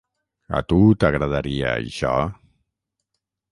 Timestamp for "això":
1.83-2.17